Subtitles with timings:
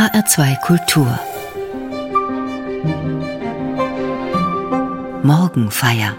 [0.00, 1.20] HR2 Kultur
[5.22, 6.16] Morgenfeier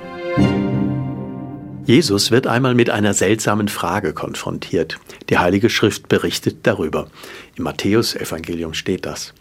[1.87, 4.99] Jesus wird einmal mit einer seltsamen Frage konfrontiert.
[5.31, 7.07] Die Heilige Schrift berichtet darüber.
[7.55, 9.33] Im Matthäusevangelium steht das.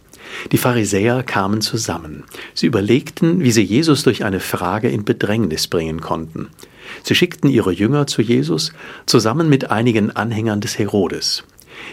[0.52, 2.24] Die Pharisäer kamen zusammen.
[2.54, 6.48] Sie überlegten, wie sie Jesus durch eine Frage in Bedrängnis bringen konnten.
[7.02, 8.72] Sie schickten ihre Jünger zu Jesus
[9.04, 11.44] zusammen mit einigen Anhängern des Herodes.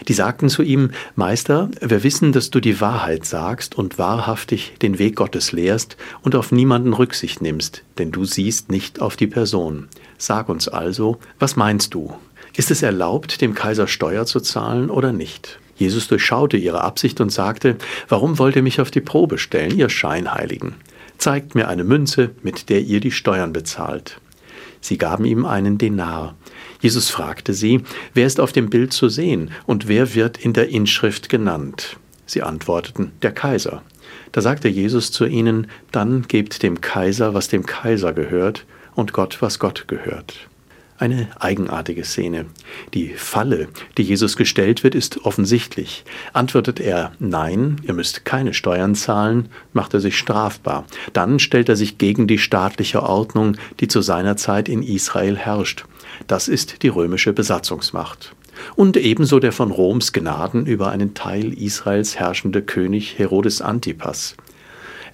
[0.06, 4.98] Die sagten zu ihm, Meister, wir wissen, dass du die Wahrheit sagst und wahrhaftig den
[4.98, 9.88] Weg Gottes lehrst und auf niemanden Rücksicht nimmst, denn du siehst nicht auf die Person.
[10.18, 12.14] Sag uns also, was meinst du?
[12.56, 15.58] Ist es erlaubt, dem Kaiser Steuer zu zahlen oder nicht?
[15.76, 17.76] Jesus durchschaute ihre Absicht und sagte,
[18.08, 20.74] Warum wollt ihr mich auf die Probe stellen, ihr Scheinheiligen?
[21.18, 24.20] Zeigt mir eine Münze, mit der ihr die Steuern bezahlt.
[24.80, 26.34] Sie gaben ihm einen Denar.
[26.80, 27.82] Jesus fragte sie,
[28.14, 31.96] wer ist auf dem Bild zu sehen und wer wird in der Inschrift genannt?
[32.26, 33.82] Sie antworteten, der Kaiser.
[34.32, 39.38] Da sagte Jesus zu ihnen, dann gebt dem Kaiser, was dem Kaiser gehört, und Gott,
[39.40, 40.48] was Gott gehört.
[40.98, 42.46] Eine eigenartige Szene.
[42.92, 46.04] Die Falle, die Jesus gestellt wird, ist offensichtlich.
[46.32, 50.86] Antwortet er Nein, ihr müsst keine Steuern zahlen, macht er sich strafbar.
[51.12, 55.84] Dann stellt er sich gegen die staatliche Ordnung, die zu seiner Zeit in Israel herrscht.
[56.26, 58.34] Das ist die römische Besatzungsmacht.
[58.74, 64.36] Und ebenso der von Roms Gnaden über einen Teil Israels herrschende König Herodes Antipas.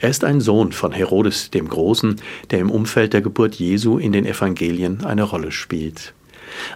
[0.00, 2.16] Er ist ein Sohn von Herodes dem Großen,
[2.50, 6.14] der im Umfeld der Geburt Jesu in den Evangelien eine Rolle spielt.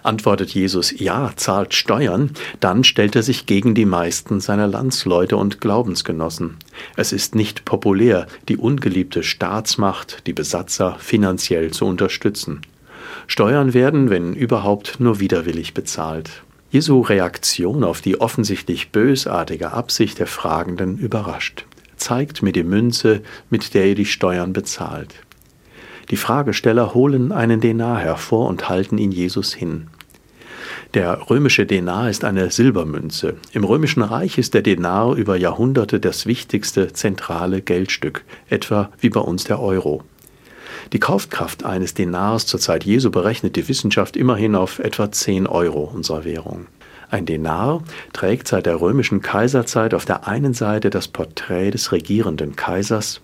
[0.03, 5.61] Antwortet Jesus, ja, zahlt Steuern, dann stellt er sich gegen die meisten seiner Landsleute und
[5.61, 6.57] Glaubensgenossen.
[6.95, 12.61] Es ist nicht populär, die ungeliebte Staatsmacht, die Besatzer finanziell zu unterstützen.
[13.31, 16.43] Steuern werden, wenn überhaupt, nur widerwillig bezahlt.
[16.69, 21.65] Jesu Reaktion auf die offensichtlich bösartige Absicht der Fragenden überrascht
[21.99, 25.15] zeigt mir die Münze, mit der ihr die Steuern bezahlt.
[26.09, 29.87] Die Fragesteller holen einen Denar hervor und halten ihn Jesus hin.
[30.95, 33.35] Der römische Denar ist eine Silbermünze.
[33.51, 39.19] Im römischen Reich ist der Denar über Jahrhunderte das wichtigste zentrale Geldstück, etwa wie bei
[39.19, 40.03] uns der Euro.
[40.93, 45.83] Die Kaufkraft eines Denars zur Zeit Jesu berechnet die Wissenschaft immerhin auf etwa 10 Euro
[45.83, 46.67] unserer Währung.
[47.11, 52.55] Ein Denar trägt seit der römischen Kaiserzeit auf der einen Seite das Porträt des regierenden
[52.55, 53.21] Kaisers,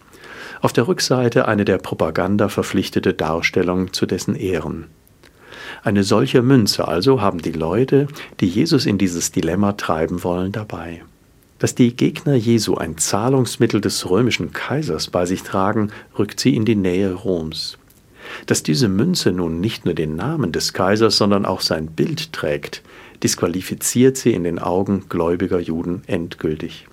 [0.62, 4.88] auf der Rückseite eine der Propaganda verpflichtete Darstellung zu dessen Ehren.
[5.84, 8.08] Eine solche Münze also haben die Leute,
[8.40, 11.04] die Jesus in dieses Dilemma treiben wollen, dabei.
[11.60, 16.66] Dass die Gegner Jesu ein Zahlungsmittel des römischen Kaisers bei sich tragen, rückt sie in
[16.66, 17.78] die Nähe Roms.
[18.46, 22.82] Dass diese Münze nun nicht nur den Namen des Kaisers, sondern auch sein Bild trägt,
[23.24, 26.88] disqualifiziert sie in den Augen gläubiger Juden endgültig.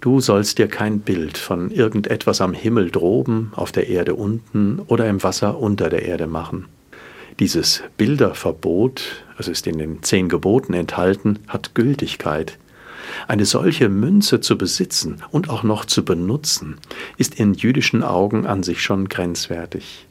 [0.00, 5.08] Du sollst dir kein Bild von irgendetwas am Himmel droben, auf der Erde unten oder
[5.08, 6.66] im Wasser unter der Erde machen.
[7.38, 12.58] Dieses Bilderverbot, es ist in den zehn Geboten enthalten, hat Gültigkeit.
[13.28, 16.76] Eine solche Münze zu besitzen und auch noch zu benutzen,
[17.16, 20.06] ist in jüdischen Augen an sich schon grenzwertig.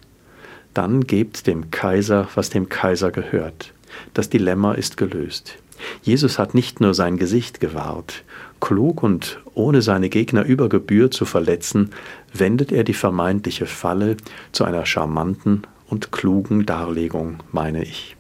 [0.73, 3.73] Dann gebt dem Kaiser, was dem Kaiser gehört.
[4.13, 5.55] Das Dilemma ist gelöst.
[6.01, 8.23] Jesus hat nicht nur sein Gesicht gewahrt,
[8.59, 11.91] klug und ohne seine Gegner über Gebühr zu verletzen,
[12.33, 14.17] wendet er die vermeintliche Falle
[14.51, 18.14] zu einer charmanten und klugen Darlegung, meine ich.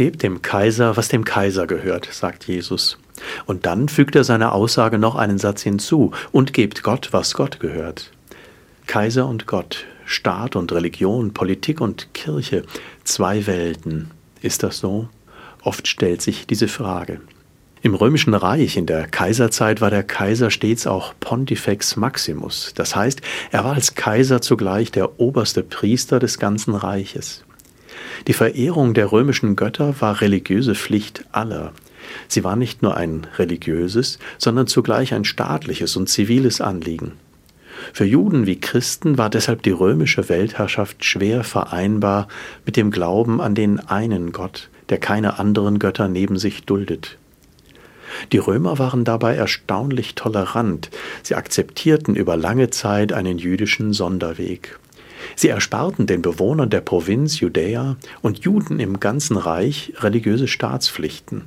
[0.00, 2.96] Gebt dem Kaiser, was dem Kaiser gehört, sagt Jesus.
[3.44, 7.60] Und dann fügt er seiner Aussage noch einen Satz hinzu, und gebt Gott, was Gott
[7.60, 8.10] gehört.
[8.86, 12.64] Kaiser und Gott, Staat und Religion, Politik und Kirche,
[13.04, 14.10] zwei Welten.
[14.40, 15.10] Ist das so?
[15.60, 17.20] Oft stellt sich diese Frage.
[17.82, 23.20] Im römischen Reich in der Kaiserzeit war der Kaiser stets auch Pontifex Maximus, das heißt,
[23.50, 27.44] er war als Kaiser zugleich der oberste Priester des ganzen Reiches.
[28.26, 31.72] Die Verehrung der römischen Götter war religiöse Pflicht aller.
[32.28, 37.12] Sie war nicht nur ein religiöses, sondern zugleich ein staatliches und ziviles Anliegen.
[37.92, 42.28] Für Juden wie Christen war deshalb die römische Weltherrschaft schwer vereinbar
[42.66, 47.16] mit dem Glauben an den einen Gott, der keine anderen Götter neben sich duldet.
[48.32, 50.90] Die Römer waren dabei erstaunlich tolerant,
[51.22, 54.78] sie akzeptierten über lange Zeit einen jüdischen Sonderweg.
[55.36, 61.44] Sie ersparten den Bewohnern der Provinz Judäa und Juden im ganzen Reich religiöse Staatspflichten.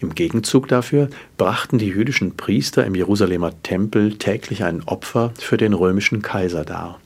[0.00, 5.72] Im Gegenzug dafür brachten die jüdischen Priester im Jerusalemer Tempel täglich ein Opfer für den
[5.72, 7.00] römischen Kaiser dar.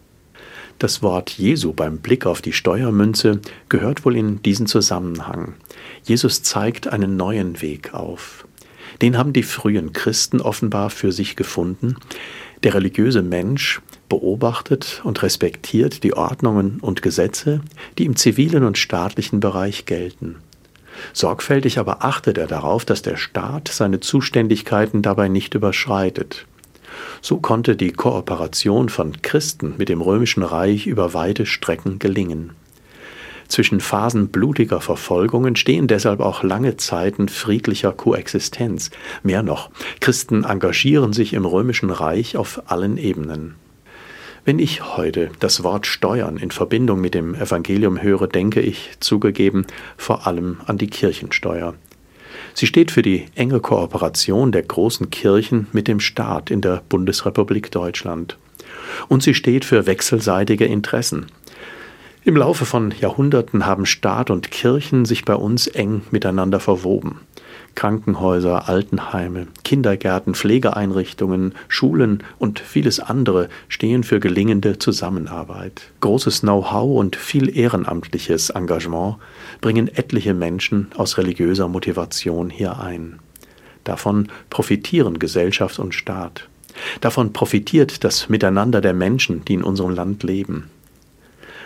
[0.79, 5.55] Das Wort Jesu beim Blick auf die Steuermünze gehört wohl in diesen Zusammenhang.
[6.03, 8.47] Jesus zeigt einen neuen Weg auf.
[9.01, 11.97] Den haben die frühen Christen offenbar für sich gefunden.
[12.63, 13.81] Der religiöse Mensch
[14.13, 17.63] beobachtet und respektiert die Ordnungen und Gesetze,
[17.97, 20.37] die im zivilen und staatlichen Bereich gelten.
[21.15, 26.47] Sorgfältig aber achtet er darauf, dass der Staat seine Zuständigkeiten dabei nicht überschreitet.
[27.23, 32.51] So konnte die Kooperation von Christen mit dem römischen Reich über weite Strecken gelingen.
[33.49, 38.91] Zwischen Phasen blutiger Verfolgungen stehen deshalb auch lange Zeiten friedlicher Koexistenz.
[39.23, 43.55] Mehr noch, Christen engagieren sich im römischen Reich auf allen Ebenen.
[44.45, 49.67] Wenn ich heute das Wort Steuern in Verbindung mit dem Evangelium höre, denke ich zugegeben
[49.97, 51.75] vor allem an die Kirchensteuer.
[52.53, 57.71] Sie steht für die enge Kooperation der großen Kirchen mit dem Staat in der Bundesrepublik
[57.71, 58.37] Deutschland.
[59.07, 61.27] Und sie steht für wechselseitige Interessen.
[62.25, 67.21] Im Laufe von Jahrhunderten haben Staat und Kirchen sich bei uns eng miteinander verwoben.
[67.75, 75.91] Krankenhäuser, Altenheime, Kindergärten, Pflegeeinrichtungen, Schulen und vieles andere stehen für gelingende Zusammenarbeit.
[76.01, 79.17] Großes Know-how und viel ehrenamtliches Engagement
[79.61, 83.19] bringen etliche Menschen aus religiöser Motivation hier ein.
[83.85, 86.49] Davon profitieren Gesellschaft und Staat.
[87.01, 90.71] Davon profitiert das Miteinander der Menschen, die in unserem Land leben.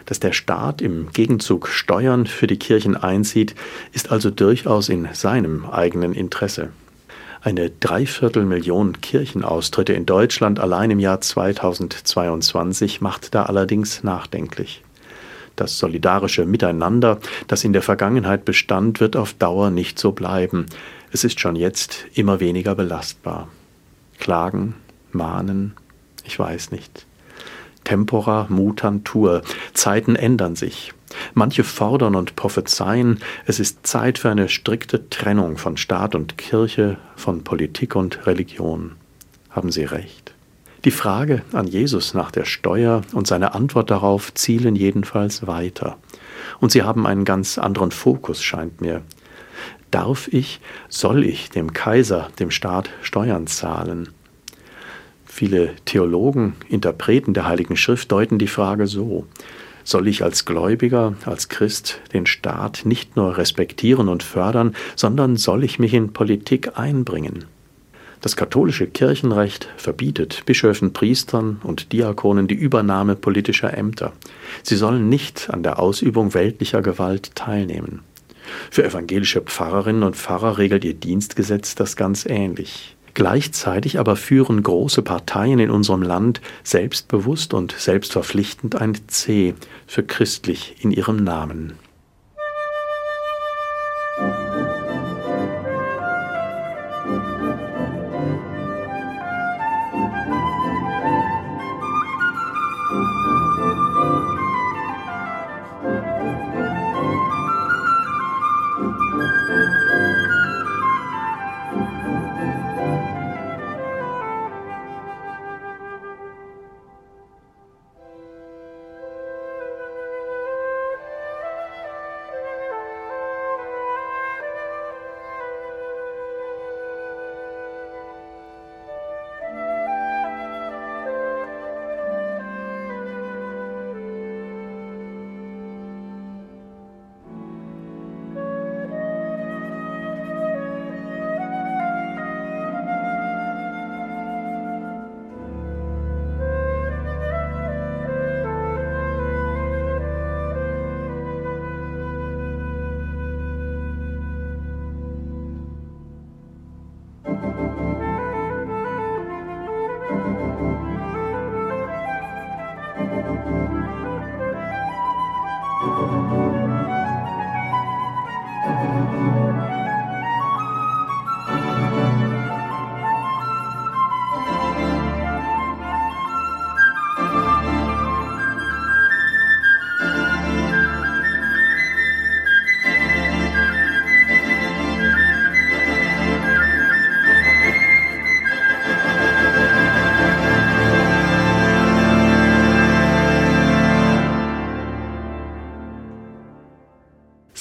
[0.06, 3.54] Dass der Staat im Gegenzug Steuern für die Kirchen einzieht,
[3.92, 6.70] ist also durchaus in seinem eigenen Interesse.
[7.42, 14.82] Eine Dreiviertelmillion Kirchenaustritte in Deutschland allein im Jahr 2022 macht da allerdings nachdenklich.
[15.54, 20.66] Das solidarische Miteinander, das in der Vergangenheit bestand, wird auf Dauer nicht so bleiben.
[21.12, 23.48] Es ist schon jetzt immer weniger belastbar.
[24.18, 24.74] Klagen,
[25.12, 25.74] mahnen,
[26.24, 27.05] ich weiß nicht.
[27.86, 29.42] Tempora mutantur.
[29.72, 30.92] Zeiten ändern sich.
[31.34, 36.98] Manche fordern und prophezeien, es ist Zeit für eine strikte Trennung von Staat und Kirche,
[37.14, 38.96] von Politik und Religion.
[39.50, 40.34] Haben Sie recht?
[40.84, 45.96] Die Frage an Jesus nach der Steuer und seine Antwort darauf zielen jedenfalls weiter.
[46.60, 49.02] Und sie haben einen ganz anderen Fokus, scheint mir.
[49.92, 54.08] Darf ich, soll ich dem Kaiser, dem Staat Steuern zahlen?
[55.36, 59.26] Viele Theologen, Interpreten der Heiligen Schrift deuten die Frage so.
[59.84, 65.62] Soll ich als Gläubiger, als Christ den Staat nicht nur respektieren und fördern, sondern soll
[65.62, 67.44] ich mich in Politik einbringen?
[68.22, 74.14] Das katholische Kirchenrecht verbietet Bischöfen, Priestern und Diakonen die Übernahme politischer Ämter.
[74.62, 78.00] Sie sollen nicht an der Ausübung weltlicher Gewalt teilnehmen.
[78.70, 82.95] Für evangelische Pfarrerinnen und Pfarrer regelt ihr Dienstgesetz das ganz ähnlich.
[83.16, 89.54] Gleichzeitig aber führen große Parteien in unserem Land selbstbewusst und selbstverpflichtend ein C
[89.86, 91.78] für christlich in ihrem Namen.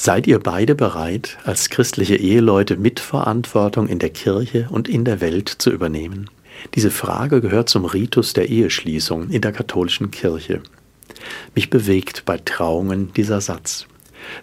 [0.06, 5.50] Seid ihr beide bereit, als christliche Eheleute Mitverantwortung in der Kirche und in der Welt
[5.50, 6.30] zu übernehmen?
[6.76, 10.62] Diese Frage gehört zum Ritus der Eheschließung in der katholischen Kirche.
[11.56, 13.88] Mich bewegt bei Trauungen dieser Satz.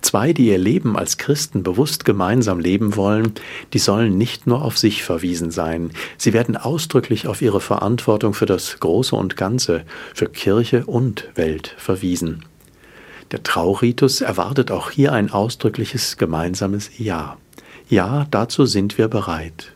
[0.01, 3.33] Zwei, die ihr Leben als Christen bewusst gemeinsam leben wollen,
[3.73, 8.47] die sollen nicht nur auf sich verwiesen sein, sie werden ausdrücklich auf ihre Verantwortung für
[8.47, 12.47] das Große und Ganze, für Kirche und Welt verwiesen.
[13.33, 17.39] Der Trauritus erwartet auch hier ein ausdrückliches gemeinsames Ja.
[17.89, 19.73] Ja, dazu sind wir bereit.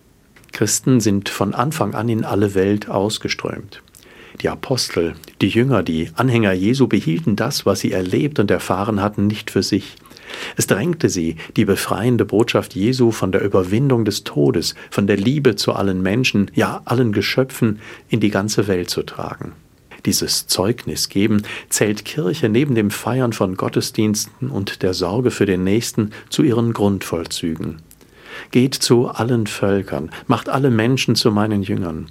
[0.53, 3.83] Christen sind von Anfang an in alle Welt ausgeströmt.
[4.43, 9.27] Die Apostel, die Jünger, die Anhänger Jesu behielten das, was sie erlebt und erfahren hatten,
[9.27, 9.97] nicht für sich.
[10.57, 15.57] Es drängte sie, die befreiende Botschaft Jesu von der Überwindung des Todes, von der Liebe
[15.57, 19.53] zu allen Menschen, ja allen Geschöpfen in die ganze Welt zu tragen.
[20.07, 25.65] Dieses Zeugnis geben zählt Kirche neben dem Feiern von Gottesdiensten und der Sorge für den
[25.65, 27.83] Nächsten zu ihren Grundvollzügen.
[28.53, 32.07] Geht zu allen Völkern, macht alle Menschen zu meinen Jüngern.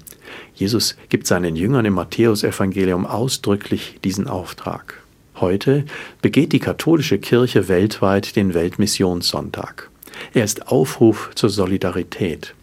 [0.56, 5.02] Jesus gibt seinen Jüngern im Matthäusevangelium ausdrücklich diesen Auftrag.
[5.36, 5.86] Heute
[6.22, 9.90] begeht die katholische Kirche weltweit den Weltmissionssonntag.
[10.34, 12.55] Er ist Aufruf zur Solidarität.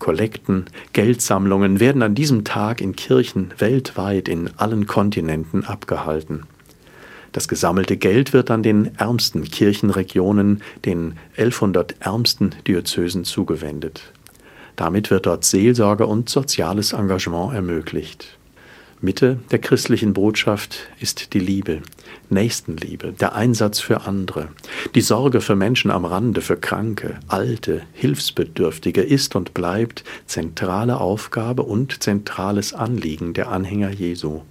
[0.00, 6.42] Kollekten, Geldsammlungen werden an diesem Tag in Kirchen weltweit in allen Kontinenten abgehalten.
[7.30, 14.12] Das gesammelte Geld wird an den ärmsten Kirchenregionen, den 1100 ärmsten Diözesen zugewendet.
[14.74, 18.38] Damit wird dort Seelsorge und soziales Engagement ermöglicht.
[19.00, 21.82] Mitte der christlichen Botschaft ist die Liebe,
[22.30, 24.48] Nächstenliebe, der Einsatz für andere,
[24.94, 31.62] die Sorge für Menschen am Rande, für Kranke, Alte, Hilfsbedürftige ist und bleibt zentrale Aufgabe
[31.62, 34.42] und zentrales Anliegen der Anhänger Jesu.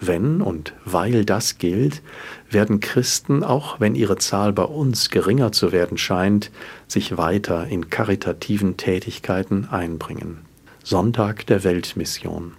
[0.00, 2.02] Wenn und weil das gilt,
[2.50, 6.50] werden Christen, auch wenn ihre Zahl bei uns geringer zu werden scheint,
[6.86, 10.38] sich weiter in karitativen Tätigkeiten einbringen.
[10.84, 12.52] Sonntag der Weltmission.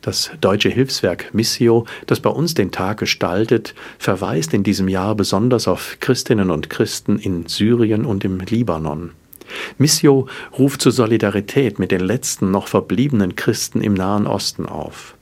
[0.00, 5.66] Das deutsche Hilfswerk Missio, das bei uns den Tag gestaltet, verweist in diesem Jahr besonders
[5.66, 9.10] auf Christinnen und Christen in Syrien und im Libanon.
[9.76, 15.14] Missio ruft zur Solidarität mit den letzten noch verbliebenen Christen im Nahen Osten auf.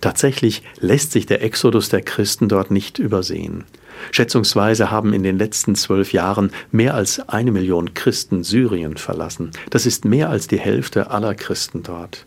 [0.00, 3.64] Tatsächlich lässt sich der Exodus der Christen dort nicht übersehen.
[4.12, 9.50] Schätzungsweise haben in den letzten zwölf Jahren mehr als eine Million Christen Syrien verlassen.
[9.70, 12.26] Das ist mehr als die Hälfte aller Christen dort.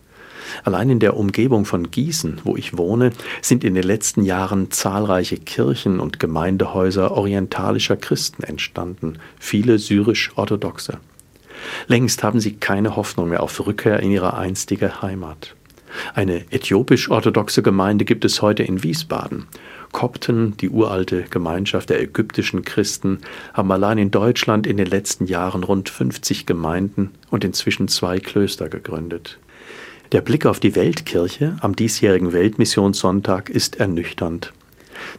[0.63, 5.37] Allein in der Umgebung von Gießen, wo ich wohne, sind in den letzten Jahren zahlreiche
[5.37, 10.99] Kirchen und Gemeindehäuser orientalischer Christen entstanden, viele syrisch-orthodoxe.
[11.87, 15.55] Längst haben sie keine Hoffnung mehr auf Rückkehr in ihre einstige Heimat.
[16.13, 19.47] Eine äthiopisch-orthodoxe Gemeinde gibt es heute in Wiesbaden.
[19.91, 23.19] Kopten, die uralte Gemeinschaft der ägyptischen Christen,
[23.53, 28.69] haben allein in Deutschland in den letzten Jahren rund 50 Gemeinden und inzwischen zwei Klöster
[28.69, 29.37] gegründet.
[30.11, 34.51] Der Blick auf die Weltkirche am diesjährigen Weltmissionssonntag ist ernüchternd.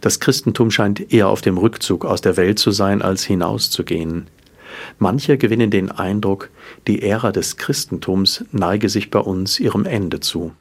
[0.03, 4.27] Das Christentum scheint eher auf dem Rückzug aus der Welt zu sein, als hinauszugehen.
[4.99, 6.51] Manche gewinnen den Eindruck,
[6.87, 10.53] die Ära des Christentums neige sich bei uns ihrem Ende zu.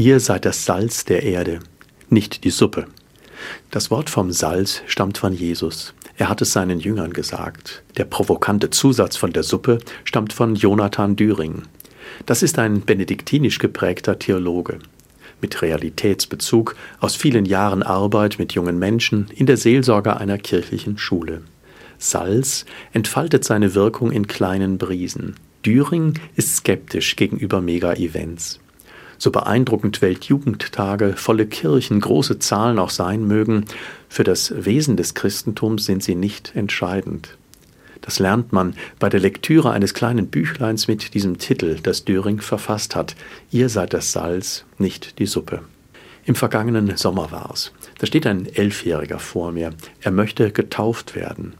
[0.00, 1.58] Ihr seid das Salz der Erde,
[2.08, 2.86] nicht die Suppe.
[3.70, 5.92] Das Wort vom Salz stammt von Jesus.
[6.16, 7.82] Er hat es seinen Jüngern gesagt.
[7.98, 11.64] Der provokante Zusatz von der Suppe stammt von Jonathan Düring.
[12.24, 14.78] Das ist ein benediktinisch geprägter Theologe
[15.42, 21.42] mit Realitätsbezug aus vielen Jahren Arbeit mit jungen Menschen in der Seelsorge einer kirchlichen Schule.
[21.98, 25.34] Salz entfaltet seine Wirkung in kleinen Brisen.
[25.66, 28.60] Düring ist skeptisch gegenüber Mega-Events.
[29.22, 33.66] So beeindruckend Weltjugendtage, volle Kirchen, große Zahlen auch sein mögen,
[34.08, 37.36] für das Wesen des Christentums sind sie nicht entscheidend.
[38.00, 42.96] Das lernt man bei der Lektüre eines kleinen Büchleins mit diesem Titel, das Döring verfasst
[42.96, 43.14] hat.
[43.50, 45.60] Ihr seid das Salz, nicht die Suppe.
[46.24, 47.72] Im vergangenen Sommer war es.
[47.98, 49.74] Da steht ein Elfjähriger vor mir.
[50.00, 51.52] Er möchte getauft werden.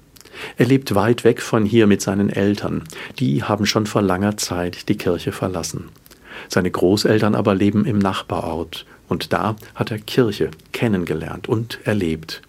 [0.57, 2.85] Er lebt weit weg von hier mit seinen Eltern.
[3.18, 5.90] Die haben schon vor langer Zeit die Kirche verlassen.
[6.48, 12.42] Seine Großeltern aber leben im Nachbarort, und da hat er Kirche kennengelernt und erlebt.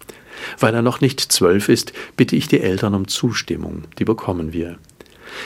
[0.58, 4.78] Weil er noch nicht zwölf ist, bitte ich die Eltern um Zustimmung, die bekommen wir.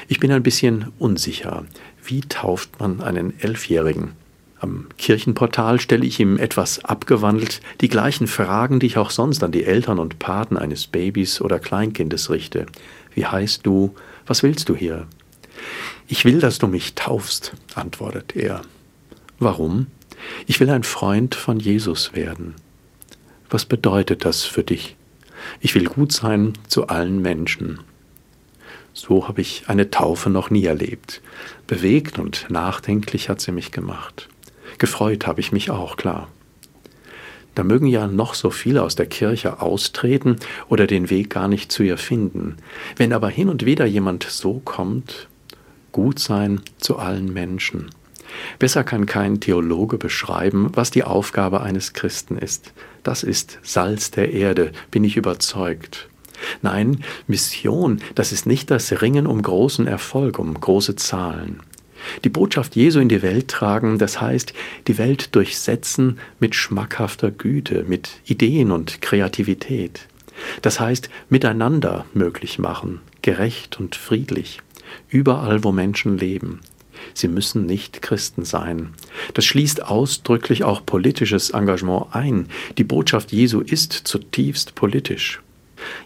[0.09, 1.65] Ich bin ein bisschen unsicher.
[2.05, 4.13] Wie tauft man einen Elfjährigen?
[4.59, 9.53] Am Kirchenportal stelle ich ihm etwas abgewandelt die gleichen Fragen, die ich auch sonst an
[9.53, 12.67] die Eltern und Paten eines Babys oder Kleinkindes richte.
[13.15, 13.95] Wie heißt du?
[14.27, 15.07] Was willst du hier?
[16.09, 18.63] Ich will, dass du mich taufst, antwortet er.
[19.39, 19.89] Warum?
[20.47, 22.55] Ich will ein Freund von Jesus werden.
[23.51, 24.97] Was bedeutet das für dich?
[25.61, 27.81] Ich will gut sein zu allen Menschen.
[28.93, 31.21] So habe ich eine Taufe noch nie erlebt.
[31.67, 34.29] Bewegt und nachdenklich hat sie mich gemacht.
[34.79, 36.29] Gefreut habe ich mich auch, klar.
[37.55, 40.37] Da mögen ja noch so viele aus der Kirche austreten
[40.69, 42.57] oder den Weg gar nicht zu ihr finden.
[42.97, 45.29] Wenn aber hin und wieder jemand so kommt,
[45.97, 47.89] gut sein zu allen Menschen.
[48.59, 52.75] Besser kann kein Theologe beschreiben, was die Aufgabe eines Christen ist.
[53.03, 56.11] Das ist Salz der Erde, bin ich überzeugt.
[56.61, 61.61] Nein, Mission, das ist nicht das Ringen um großen Erfolg, um große Zahlen.
[62.25, 64.53] Die Botschaft Jesu in die Welt tragen, das heißt,
[64.89, 70.09] die Welt durchsetzen mit schmackhafter Güte, mit Ideen und Kreativität.
[70.61, 74.61] Das heißt, miteinander möglich machen, gerecht und friedlich,
[75.09, 76.61] überall, wo Menschen leben.
[77.15, 78.91] Sie müssen nicht Christen sein.
[79.35, 82.49] Das schließt ausdrücklich auch politisches Engagement ein.
[82.79, 85.41] Die Botschaft Jesu ist zutiefst politisch.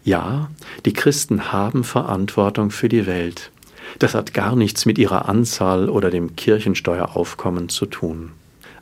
[0.04, 0.50] Ja,
[0.84, 3.50] die Christen haben Verantwortung für die Welt.
[3.98, 8.32] Das hat gar nichts mit ihrer Anzahl oder dem Kirchensteueraufkommen zu tun.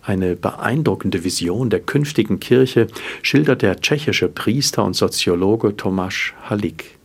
[0.03, 2.87] Eine beeindruckende Vision der künftigen Kirche
[3.23, 6.98] schildert der tschechische Priester und Soziologe Tomáš Halik.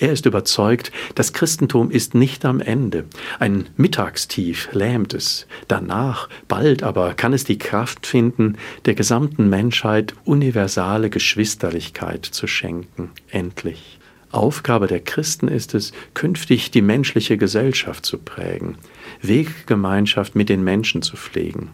[0.00, 3.04] Er ist überzeugt, das Christentum ist nicht am Ende.
[3.38, 5.46] Ein Mittagstief lähmt es.
[5.68, 13.10] Danach, bald aber, kann es die Kraft finden, der gesamten Menschheit universale Geschwisterlichkeit zu schenken.
[13.28, 13.98] Endlich.
[14.32, 18.78] Aufgabe der Christen ist es, künftig die menschliche Gesellschaft zu prägen,
[19.20, 21.72] Weggemeinschaft mit den Menschen zu pflegen.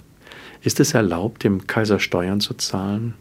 [0.62, 3.14] Ist es erlaubt, dem Kaiser Steuern zu zahlen?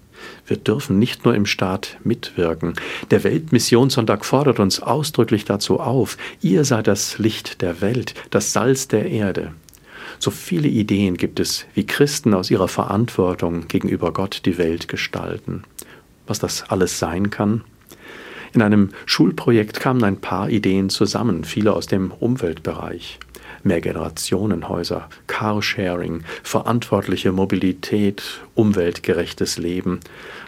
[0.47, 2.73] Wir dürfen nicht nur im Staat mitwirken.
[3.11, 6.17] Der Weltmissionssonntag fordert uns ausdrücklich dazu auf.
[6.41, 9.53] Ihr seid das Licht der Welt, das Salz der Erde.
[10.19, 15.63] So viele Ideen gibt es, wie Christen aus ihrer Verantwortung gegenüber Gott die Welt gestalten.
[16.27, 17.63] Was das alles sein kann?
[18.53, 23.19] In einem Schulprojekt kamen ein paar Ideen zusammen, viele aus dem Umweltbereich.
[23.65, 28.23] Mehrgenerationenhäuser, Carsharing, verantwortliche Mobilität,
[28.53, 29.99] umweltgerechtes Leben,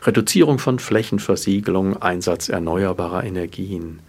[0.04, 4.00] Reduzierung von Flächenversiegelung, Einsatz erneuerbarer Energien.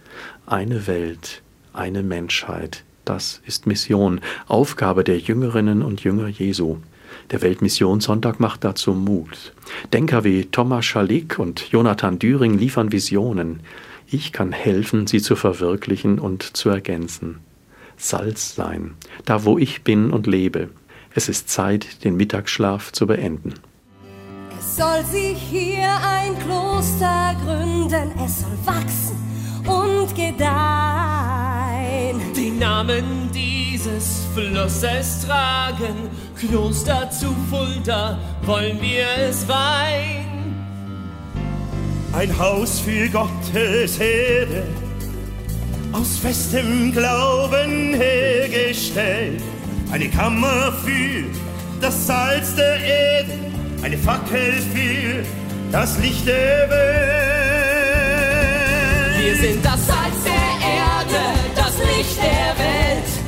[0.45, 1.41] Eine Welt,
[1.73, 6.77] eine Menschheit, das ist Mission, Aufgabe der Jüngerinnen und Jünger Jesu.
[7.31, 9.53] Der Weltmissionssonntag macht dazu Mut.
[9.93, 13.61] Denker wie Thomas Schalik und Jonathan Düring liefern Visionen.
[14.07, 17.39] Ich kann helfen, sie zu verwirklichen und zu ergänzen.
[17.99, 20.69] Salz sein, da wo ich bin und lebe.
[21.13, 23.55] Es ist Zeit, den Mittagsschlaf zu beenden.
[24.57, 29.17] Es soll sich hier ein Kloster gründen, es soll wachsen
[29.67, 30.39] und gedeihen.
[32.35, 40.55] Den Namen dieses Flusses tragen, Kloster zu Fulda, wollen wir es weihen.
[42.13, 44.63] Ein Haus für Gottes Erde
[45.91, 49.41] aus festem Glauben hergestellt.
[49.91, 51.25] Eine Kammer für
[51.81, 53.31] das Salz der Erde,
[53.81, 55.23] eine Fackel für
[55.71, 57.09] das Licht der Welt.
[59.19, 60.33] Wir sind das Salz der
[60.67, 61.21] Erde,
[61.55, 63.18] das Licht der Welt.